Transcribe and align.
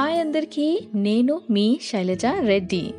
Hi 0.00 0.20
అందరికీ 0.20 0.88
నేను 0.94 1.40
మీ 1.50 1.78
శైలజ 1.82 2.26
రెడ్డి. 2.40 2.94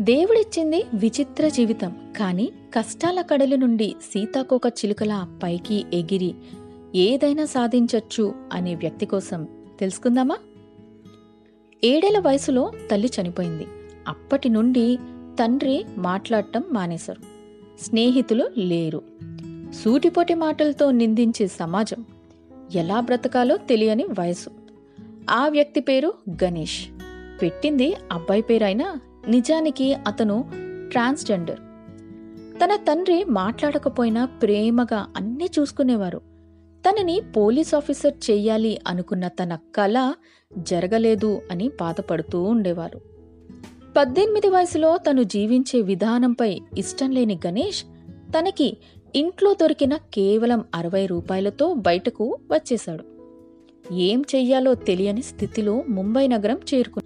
దేవుడిచ్చింది 0.00 0.84
విచిత్ర 0.94 1.48
జీవితం 1.48 1.96
కానీ 2.16 2.52
కష్టాల 2.74 3.20
కడలి 3.20 3.56
నుండి 3.56 3.94
సీతాకోక 4.12 4.66
చిలుకల 4.66 5.26
పైకి 5.42 5.84
ఎగిరి 5.94 6.34
ఏదైనా 6.94 7.44
సాధించొచ్చు 7.44 8.34
అనే 8.52 8.74
వ్యక్తి 8.74 9.06
కోసం 9.06 9.48
తెలుసుకుందామా? 9.80 10.36
ఏడేళ్ళ 11.84 12.18
వయసులో 12.18 12.72
తల్లి 12.90 13.10
చనిపోయింది. 13.20 13.66
అప్పటి 14.08 14.48
నుండి 14.48 14.98
తండ్రి 15.40 15.84
మాట్లాడటం 15.98 16.64
మానేశారు. 16.72 17.20
స్నేహితులు 17.84 18.50
లేరు. 18.58 19.02
సూటిపోటి 19.84 20.34
మాటలతో 20.34 20.90
నిందించే 20.90 21.46
సమాజం 21.46 22.04
ఎలా 22.74 23.00
బ్రతకాలో 23.00 23.56
తెలియని 23.56 24.04
వయసు. 24.04 24.63
ఆ 25.30 25.48
వ్యక్తి 25.48 25.80
పేరు 25.80 26.14
గణేష్. 26.44 26.88
పెట్టింది 27.42 27.96
అబ్బాయి 28.12 28.42
పేరైనా 28.42 28.96
నిజానికి 29.28 29.94
అతను 29.94 30.50
ట్రాన్స్జెండర్. 30.90 31.60
తన 32.64 32.76
తండ్రి 32.76 33.24
మాట్లాడకపోయినా 33.24 34.24
ప్రేమగా 34.24 35.06
అన్నీ 35.16 35.48
చూసుకునేవారు. 35.58 36.18
తనని 36.88 37.20
పోలీస్ 37.36 37.74
ఆఫీసర్ 37.74 38.30
చెయ్యాలి 38.30 38.80
అనుకున్న 38.86 39.28
తన 39.28 39.58
కళ 39.74 40.14
జరగలేదు 40.58 41.40
అని 41.50 41.68
బాధపడుతూ 41.68 42.42
ఉండేవారు. 42.42 43.00
పద్దెనిమిది 43.96 44.48
వయసులో 44.48 44.96
తను 44.96 45.22
జీవించే 45.22 45.80
విధానంపై 45.80 46.60
ఇష్టం 46.78 47.10
లేని 47.10 47.38
గణేష్ 47.46 47.84
తనకి 48.38 48.76
ఇంట్లో 49.16 49.54
దొరికిన 49.54 49.96
కేవలం 49.96 50.64
అరవై 50.74 51.06
రూపాయలతో 51.06 51.74
బయటకు 51.74 52.38
వచ్చేశాడు. 52.52 53.13
ఏం 53.92 54.24
చెయ్యాలో 54.34 54.74
తెలియని 54.74 55.22
స్థితిలో 55.22 55.84
ముంబై 55.88 56.26
నగరం 56.26 56.60
చేరుకుని 56.74 57.04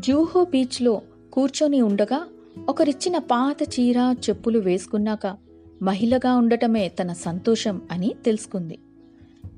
జూహో 0.00 0.44
బీచ్లో 0.44 1.02
కూర్చొని 1.32 1.80
ఉండగా 1.80 2.26
ఒకరిచ్చిన 2.68 3.18
పాత 3.18 3.56
చీర 3.62 3.96
చెప్పులు 3.98 4.58
వేసుకున్నాక 4.58 5.36
మహిళగా 5.82 6.36
ఉండటమే 6.36 6.88
తన 6.88 7.12
సంతోషం 7.12 7.82
అని 7.92 8.14
తెలుసుకుంది. 8.24 8.78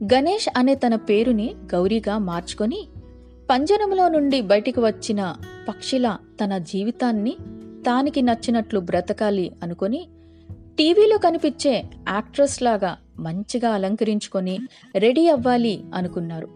గణేష్ 0.05 0.49
అనే 0.57 0.75
తన 0.75 0.95
పేరుని 0.95 1.55
గౌరీగా 1.75 2.19
మార్చుకొని 2.19 2.89
పంజరంలో 3.51 4.09
నుండి 4.09 4.41
బయటికి 4.41 4.81
వచ్చిన 4.81 5.37
పక్షిలా 5.69 6.19
తన 6.45 6.59
జీవితాన్ని 6.59 7.37
తానికి 7.87 8.23
నచ్చినట్లు 8.23 8.81
బ్రతకాలి 8.81 9.53
అనుకొని 9.63 10.09
టీవీలో 10.79 11.19
కనిపించే 11.19 11.85
యాక్ట్రెస్ 12.09 12.63
లాగా 12.63 12.97
మంచిగా 13.19 13.71
అలంకరించుకొని 13.71 14.59
రెడీ 14.97 15.29
అవ్వాలి 15.29 15.85
అనుకున్నారు. 15.95 16.49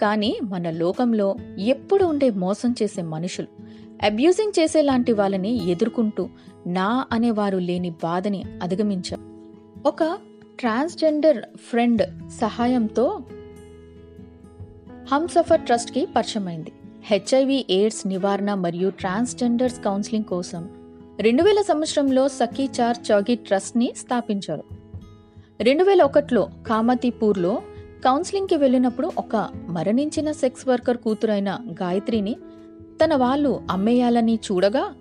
కానీ 0.00 0.36
మన 0.42 0.70
లోకంలో 0.70 1.36
ఎప్పుడు 1.58 2.04
ఉండే 2.04 2.30
మోసం 2.30 2.74
చేసే 2.82 3.02
మనుషులు 3.02 3.46
అబ్యూజింగ్ 4.02 4.60
చేసేలాంటి 4.60 5.12
వాళ్ళని 5.12 5.70
ఎదుర్కొంటూ 5.70 6.28
నా 6.66 7.06
అనేవారు 7.12 7.58
లేని 7.58 7.90
బాధని 7.90 8.44
అధిగమించారు. 8.62 9.22
ఒక 9.88 10.18
ట్రాన్స్జెండర్ 10.58 11.44
ఫ్రెండ్ 11.70 12.30
సహాయంతో 12.30 13.20
హంసఫర్ 15.12 15.60
ట్రస్ట్కి 15.60 16.08
పరిచయమైంది. 16.16 16.72
హెచ్ఐవి 17.04 17.66
ఎయిడ్స్ 17.70 18.06
నివారణ 18.06 18.54
మరియు 18.54 18.90
ట్రాన్స్జెండర్స్ 18.90 19.84
కౌన్సిలింగ్ 19.84 20.24
కోసం 20.24 20.85
రెండు 21.20 21.42
వేల 21.42 21.60
సంవత్సరంలో 21.60 22.28
సఖీచార్ 22.28 22.96
చౌగి 23.12 23.34
ట్రస్ట్ని 23.34 23.94
స్థాపించారు. 23.96 24.64
రెండు 25.60 25.84
వేల 25.84 26.02
ఒకటిలో 26.02 26.48
కామతీపూర్లో 26.66 27.62
కౌన్సిలింగ్కి 28.04 28.56
వెళ్ళినప్పుడు 28.56 29.12
ఒక 29.18 29.48
మరణించిన 29.68 30.32
సెక్స్ 30.32 30.68
వర్కర్ 30.68 30.96
కూతురైన 30.96 31.58
గాయత్రిని 31.82 32.36
తన 33.04 33.14
వాళ్ళు 33.14 33.62
అమ్మేయాలని 33.70 34.34
చూడగా 34.34 34.94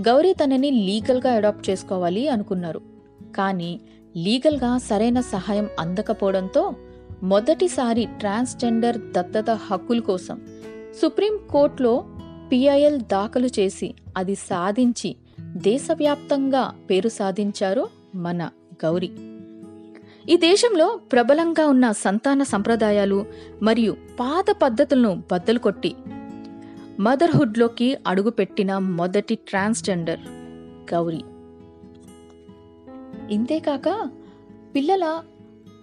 గౌరీ 0.00 0.32
తనని 0.32 0.70
లీగల్గా 0.70 1.32
అడాప్ట్ 1.32 1.70
చేసుకోవాలి 1.70 2.28
అనుకున్నారు. 2.28 2.80
కానీ 3.36 3.80
లీగల్గా 4.16 4.78
సరైన 4.78 5.20
సహాయం 5.20 5.68
అందకపోవడంతో 5.80 6.74
మొదటిసారి 7.22 8.08
ట్రాన్స్జెండర్ 8.18 8.98
దత్తత 8.98 9.50
హక్కుల 9.50 9.98
కోసం 10.00 10.40
సుప్రీం 11.02 11.38
కోర్టులో 11.50 12.04
పిఐఎల్ 12.52 13.00
దాఖలు 13.00 13.46
చేసి 13.46 13.94
అది 14.16 14.34
సాధించి 14.34 15.16
దేశవ్యాప్తంగా 15.56 16.74
పేరు 16.90 17.08
సాధించారు 17.08 17.88
మన 18.14 18.50
గౌరీ. 18.84 19.10
ఈ 20.28 20.36
దేశంలో 20.36 21.00
ప్రబలంగా 21.12 21.66
ఉన్న 21.66 21.92
సంతాన 21.92 22.42
సంప్రదాయాలు 22.42 23.26
మరియు 23.62 23.96
పాత 24.20 24.44
పద్ధతులను 24.62 25.22
బద్దలు 25.32 25.58
కొట్టి 25.58 25.94
మదర్హుడ్లోకి 27.00 27.98
అడుగుపెట్టిన 28.06 28.78
మొదటి 28.78 29.34
ట్రాన్స్జెండర్ 29.34 30.20
గౌరీ. 30.94 31.22
ఇంతేకాక 33.30 34.10
పిల్లల 34.74 35.22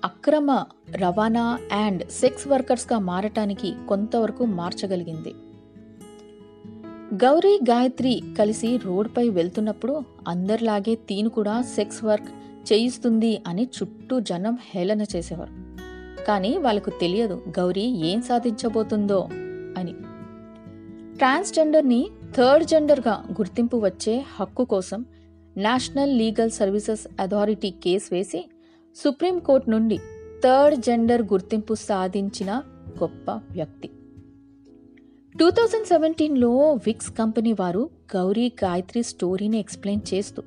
అక్రమ 0.05 0.65
రవాణా 0.95 1.59
అండ్ 1.71 2.09
సెక్స్ 2.09 2.47
వర్కర్స్గా 2.47 2.99
మారటానికి 2.99 3.75
కొంతవరకు 3.87 4.45
మార్చగలిగింది. 4.45 5.33
గౌరీ 7.13 7.59
గాయత్రి 7.69 8.21
కలిసి 8.39 8.77
రోడ్పై 8.77 9.29
వెళ్తున్నప్పుడు 9.29 10.01
అందరిలాగే 10.27 10.95
తీను 10.95 11.29
కూడా 11.29 11.61
సెక్స్ 11.61 12.03
వర్క్ 12.03 12.29
చేయిస్తుంది 12.73 13.41
అని 13.47 13.63
చుట్టూ 13.63 14.19
జనం 14.19 14.57
హేళన 14.75 15.01
చేసేవారు. 15.01 15.53
కానీ 16.25 16.57
వాళ్ళకు 16.57 16.89
తెలియదు 16.89 17.43
గౌరీ 17.59 17.81
ఏం 17.81 18.21
సాధించబోతుందో 18.21 19.29
అని. 19.77 19.93
ట్రాన్స్జెండర్ని 21.17 22.07
థర్డ్ 22.37 22.67
జెండర్గా 22.67 23.25
గుర్తింపు 23.31 23.77
వచ్చే 23.77 24.23
హక్కు 24.39 24.63
కోసం 24.63 25.05
national 25.57 26.17
legal 26.17 26.51
services 26.51 27.21
authority 27.21 27.69
case 27.69 28.13
వేసి 28.13 28.49
సుప్రీంకోర్టు 28.95 29.69
నుండి 29.69 29.97
థర్డ్ 30.43 30.79
జెండర్ 30.79 31.21
గుర్తింపు 31.21 31.73
సాధించిన 31.73 32.63
గొప్ప 33.01 33.31
వ్యక్తి. 33.51 33.89
టూ 35.39 35.49
థౌజండ్ 35.49 35.87
సెవెంటీన్లో 35.87 36.73
విక్స్ 36.73 37.09
కంపెనీ 37.09 37.53
వారు 37.53 37.89
గౌరీ 38.15 38.51
గాయత్రి 38.63 39.03
స్టోరీని 39.03 39.59
ఎక్స్ప్లెయిన్ 39.59 40.13
చేస్తూ 40.13 40.43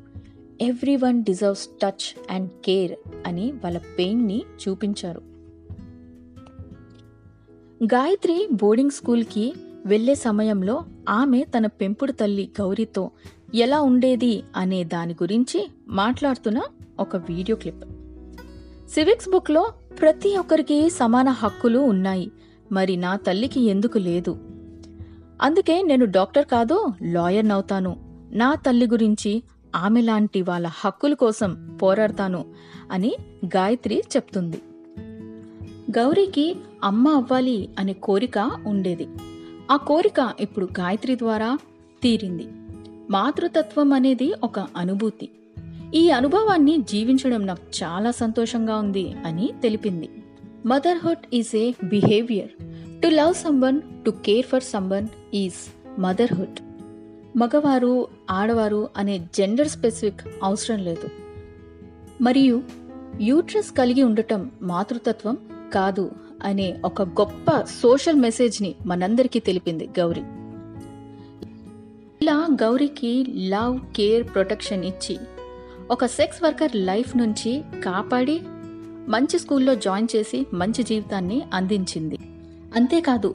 everyone 0.97 1.24
deserves 1.24 1.69
touch 1.82 2.19
and 2.30 2.50
care 2.64 2.92
అని 3.26 3.52
వాళ్ళ 3.52 3.78
పెయిన్ని 3.78 4.42
చూపించారు. 4.69 5.22
గాయత్రి 7.84 8.48
బోర్డింగ్ 8.52 8.91
స్కూల్కి 8.91 9.54
వెళ్ళే 9.86 10.14
సమయంలో 10.14 10.84
ఆమె 11.08 11.44
తన 11.44 11.66
పెంపుడు 11.66 12.12
తల్లి 12.12 12.50
గౌరీతో 12.60 13.10
ఎలా 13.54 13.80
ఉండేది 13.80 14.42
అనే 14.56 14.84
దాని 14.84 15.12
గురించి 15.12 15.70
మాట్లాడుతున్న 15.88 16.62
ఒక 17.00 17.16
వీడియో 17.16 17.56
క్లిప్. 17.56 17.84
సివిక్స్ 18.88 19.28
బుక్లో 19.28 19.72
ప్రతి 20.00 20.36
ఒక్కరికి 20.36 20.91
సమాన 20.91 21.28
హక్కులు 21.28 21.78
ఉన్నాయి 21.78 22.30
మరి 22.72 22.97
నా 22.97 23.16
తల్లికి 23.16 23.60
ఎందుకు 23.60 23.98
లేదు? 23.98 24.46
అందుకే 25.42 25.82
నేను 25.82 26.04
డాక్టర్ 26.04 26.47
కాదు 26.47 26.92
లాయర్ 27.02 27.48
నవుతాను 27.48 27.97
నా 28.32 28.54
తల్లి 28.54 28.86
గురించి 28.86 29.42
ఆమె 29.76 30.00
లాంటి 30.00 30.42
వాళ్ళ 30.42 30.66
హక్కుల 30.66 31.14
కోసం 31.14 31.78
పోరాడతాను 31.82 32.44
అని 32.92 33.16
గాయత్రి 33.44 34.02
చెప్తుంది. 34.16 34.62
గౌరీకి 35.91 36.56
అమ్మ 36.84 37.08
అవ్వాలి 37.08 37.69
అనే 37.78 37.92
కోరిక 37.92 38.50
ఉండేది. 38.66 39.08
ఆ 39.70 39.76
కోరిక 39.76 40.32
ఇప్పుడు 40.41 40.69
గాయత్రి 40.80 41.16
ద్వారా 41.16 41.58
తీరింది. 42.03 42.47
మాతృతత్వం 43.10 43.92
అనేది 43.92 44.34
ఒక 44.44 44.58
అనుభూతి. 44.58 45.28
ఈ 45.94 46.10
అనుభవాన్ని 46.10 46.82
జీవించడం 46.82 47.47
నాకు 47.47 47.62
చాలా 47.82 48.10
సంతోషంగా 48.10 48.76
ఉంది 48.76 49.12
అని 49.26 49.50
తెలిపింది. 49.62 50.09
Motherhood 50.66 51.34
is 51.34 51.56
a 51.56 51.72
behaviour 51.84 52.62
to 53.03 53.09
love 53.09 53.34
someone 53.34 53.81
to 54.07 54.10
care 54.10 54.47
for 54.47 54.63
someone 54.63 55.09
is 55.34 55.91
motherhood 56.01 56.59
మగవారు 57.39 58.07
ఆడవారు 58.31 58.89
అనే 58.97 59.19
జెండర్ 59.19 59.69
స్పెసిఫిక్ 59.69 60.21
అవసరం 60.43 60.78
లేదు. 60.78 61.09
మరియు 62.22 62.63
యూట్రస్ 63.21 63.71
కలిగి 63.71 64.03
ఉండటం 64.03 64.51
మాతృతత్వం 64.63 65.39
కాదు 65.75 66.10
అనే 66.45 66.78
ఒక 66.84 67.03
గొప్ప 67.03 67.60
సోషల్ 67.60 68.16
మెసేజ్ని 68.16 68.75
మనందరికీ 68.87 69.39
తెలిపింది 69.39 69.87
గౌరీ. 69.87 70.21
ఇలా 72.22 72.49
గౌరీకి 72.63 73.25
లవ్ 73.49 73.81
కేర్ 73.97 74.34
ప్రొటెక్షన్ 74.34 74.84
ఇచ్చి 74.84 75.19
ఒక 75.91 76.07
సెక్స్ 76.07 76.42
వర్కర్ 76.42 76.77
లైఫ్ 76.77 77.16
నుంచి 77.16 77.63
కాపాడి 77.84 78.41
మంచి 79.09 79.39
స్కూల్లో 79.39 79.75
జాయిన్ 79.75 80.09
చేసి 80.16 80.47
మంచి 80.54 80.83
జీవితాన్ని 80.83 81.42
అందించింది. 81.54 82.19
అంతేకాదు 82.77 83.34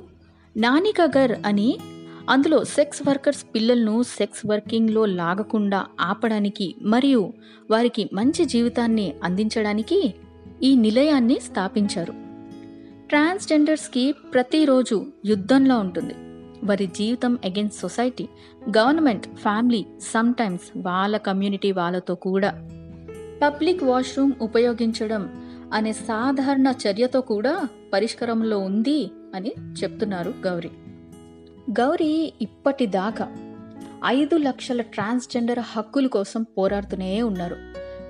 నానికా 0.57 1.07
గర్ 1.17 1.31
అని 1.45 1.77
అందులో 2.29 2.63
సెక్స్ 2.63 3.07
వర్కర్స్ 3.07 3.45
పిల్లలను 3.55 4.03
సెక్స్ 4.03 4.45
వర్కింగ్లో 4.45 5.05
లాగకుండా 5.05 5.85
ఆపడానికి 6.01 6.75
మరియు 6.81 7.33
వారికి 7.71 8.09
మంచి 8.13 8.45
జీవితాన్ని 8.45 9.13
అందించడానికి 9.23 10.13
ఈ 10.63 10.75
నిలయాన్ని 10.75 11.39
స్థాపించారు. 11.39 12.13
ట్రాన్స్జెండర్స్కి 13.09 14.11
ప్రతిరోజు 14.11 15.05
యుద్ధంలో 15.25 15.79
ఉంటుంది. 15.79 16.13
వారి 16.63 16.87
జీవితం 16.87 17.39
against 17.45 17.81
society 17.81 18.27
government 18.77 19.25
family 19.35 19.85
sometimes 20.01 20.77
వాళ్ళ 20.77 21.17
కమ్యూనిటీ 21.17 21.71
వాళ్ళతో 21.71 22.15
కూడా. 22.15 22.67
పబ్లిక్ 23.43 23.83
వాష్రూమ్ 23.83 24.31
ఉపయోగించడం 24.41 25.23
అనే 25.73 25.93
సాధారణ 25.93 26.73
చర్యతో 26.87 27.21
కూడా 27.21 27.67
పరిష్కారంలో 27.93 28.59
ఉంది 28.59 29.11
అని 29.35 29.51
చెప్తున్నారు 29.83 30.33
గౌరీ. 30.47 30.69
గౌరీ 31.71 32.33
ఇప్పటిదాకా 32.41 33.31
ఐదు 34.05 34.35
లక్షల 34.35 34.81
ట్రాన్స్జెండర్ 34.81 35.59
హక్కుల 35.59 36.07
కోసం 36.07 36.43
పోరాడుతూనే 36.43 37.21
ఉన్నారు. 37.21 37.57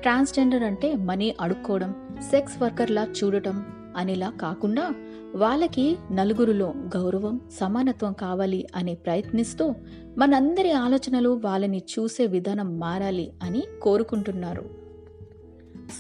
ట్రాన్స్జెండర్ 0.02 0.64
అంటే 0.64 0.96
మనీ 0.96 1.36
అడుక్కోవడం 1.42 1.96
సెక్స్ 2.32 2.62
వర్కర్లా 2.62 3.08
చూడటం 3.24 3.66
అనేలా 3.98 4.30
కాకుండా 4.30 4.92
వాళ్ళకి 5.36 5.98
నలుగురిలో 6.12 6.74
గౌరవం 6.98 7.40
సమానత్వం 7.60 8.14
కావాలి 8.14 8.68
అని 8.76 8.96
ప్రయత్నిస్తూ 8.96 9.76
మనందరి 10.18 10.72
ఆలోచనలు 10.72 11.42
వాళ్ళని 11.44 11.84
చూసే 12.00 12.26
విధానం 12.26 12.80
మారాలి 12.80 13.32
అని 13.44 13.64
కోరుకుంటున్నారు. 13.82 14.64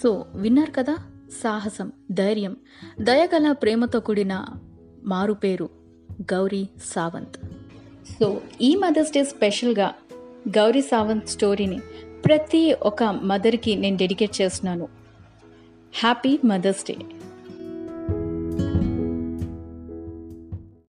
సో 0.03 0.25
విన్నారు 0.35 0.71
కదా 0.71 0.97
సాహసం 1.43 1.91
ధైర్యం 2.11 2.55
దయగల 3.01 3.51
ప్రేమతో 3.51 3.99
కూడిన 3.99 4.45
మారుపేరు 5.03 5.69
గౌరీ 6.21 6.67
సావంత్. 6.85 7.37
సో 8.19 8.41
ఈ 8.61 8.75
మదర్స్ 8.75 9.11
డే 9.11 9.23
స్పెషల్గా 9.23 9.93
గౌరీ 10.49 10.81
సావంత్ 10.81 11.27
స్టోరీని 11.27 11.79
ప్రతి 12.25 12.73
ఒక్క 12.73 13.03
మదర్కి 13.03 13.75
నేను 13.75 13.97
డెడికేట్ 13.97 14.41
చేస్తున్నాను. 14.41 14.87
Happy 15.93 16.39
mother's 16.45 16.85
day. 16.85 16.97